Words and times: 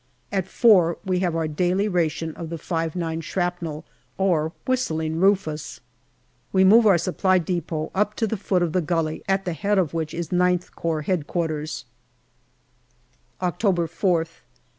At 0.31 0.47
four 0.47 0.97
we 1.05 1.19
have 1.19 1.35
our 1.35 1.47
daily 1.47 1.87
ration 1.87 2.33
of 2.33 2.49
the 2.49 2.55
5*9 2.55 3.21
shrapnel 3.21 3.85
or" 4.17 4.51
Whistling 4.65 5.17
Rufus." 5.19 5.79
We 6.51 6.63
move 6.63 6.87
our 6.87 6.97
Supply 6.97 7.37
depot 7.37 7.91
up 7.93 8.15
to 8.15 8.25
the 8.25 8.35
foot 8.35 8.63
of 8.63 8.73
the 8.73 8.81
gully 8.81 9.21
at 9.29 9.45
the 9.45 9.53
head 9.53 9.77
of 9.77 9.93
which 9.93 10.15
is 10.15 10.31
IX 10.33 10.67
Corps 10.71 11.05
H.Q. 11.07 11.67
October 13.43 13.85
4th. 13.87 14.41